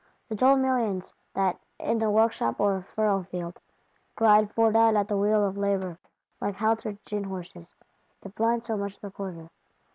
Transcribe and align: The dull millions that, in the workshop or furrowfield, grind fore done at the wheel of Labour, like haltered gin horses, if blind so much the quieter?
The 0.29 0.35
dull 0.35 0.55
millions 0.57 1.13
that, 1.35 1.59
in 1.77 1.99
the 1.99 2.09
workshop 2.09 2.59
or 2.59 2.81
furrowfield, 2.95 3.59
grind 4.15 4.51
fore 4.51 4.71
done 4.71 4.97
at 4.97 5.07
the 5.07 5.15
wheel 5.15 5.45
of 5.45 5.59
Labour, 5.59 5.99
like 6.41 6.55
haltered 6.55 6.97
gin 7.05 7.25
horses, 7.25 7.75
if 8.23 8.33
blind 8.33 8.63
so 8.63 8.75
much 8.75 8.97
the 8.99 9.11
quieter? 9.11 9.51